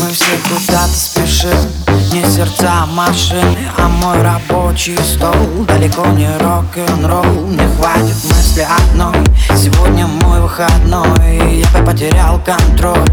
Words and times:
Мы 0.00 0.10
все 0.12 0.32
куда-то 0.48 0.94
спешим. 0.94 1.50
Не 2.12 2.24
сердца, 2.24 2.86
машины 2.86 3.68
А 3.76 3.86
мой 3.88 4.22
рабочий 4.22 4.96
стол. 4.96 5.64
Далеко 5.66 6.06
не 6.06 6.28
рок-н-ролл 6.38 7.46
Не 7.48 7.76
хватит 7.76 8.16
мысли 8.24 8.66
одной. 8.66 9.14
Сегодня 9.54 10.06
мой 10.06 10.40
выходной 10.40 11.60
Я 11.60 11.82
потерял 11.82 12.40
Контроль 12.40 13.04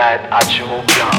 Всех 0.00 0.12
удивляет, 0.12 0.22
от 0.30 0.48
чего 0.48 0.80
пьем 0.86 1.10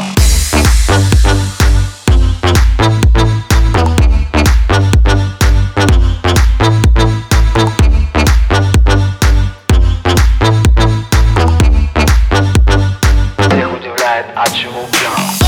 Всех 13.38 13.73
удивляет, 13.73 14.25
от 14.36 14.53
чего 14.55 14.88
пьем 14.91 15.41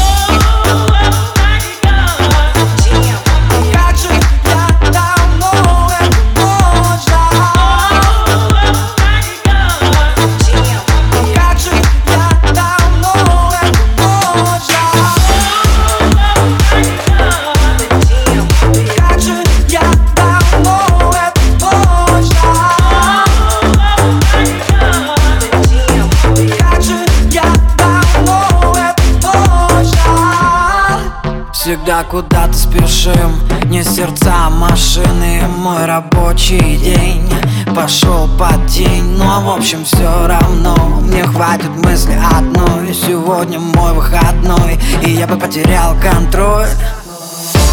Всегда 31.74 32.04
куда-то 32.04 32.54
спешим. 32.54 33.34
Не 33.66 33.84
сердца, 33.84 34.32
а 34.46 34.50
машины. 34.52 35.42
Мой 35.58 35.88
рабочий 35.88 36.78
день 36.78 37.28
Пошел 37.76 38.30
под 38.38 38.68
тень. 38.68 39.18
Но 39.18 39.42
в 39.42 39.50
общем 39.50 39.84
все 39.84 40.28
равно. 40.28 40.76
Мне 41.02 41.24
хватит 41.24 41.72
мысли 41.84 42.16
одной. 42.32 42.94
Сегодня 42.94 43.60
мой 43.60 43.94
выходной 43.94 44.80
И 45.04 45.14
я 45.14 45.26
бы 45.26 45.36
потерял 45.36 45.96
контроль. 46.00 46.70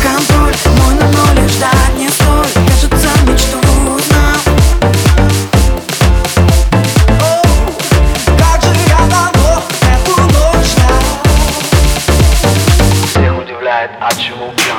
Контроль 0.03 0.55
мой 0.79 0.95
на 0.95 1.20
had, 13.87 13.97
I 14.03 14.11
drove 14.29 14.70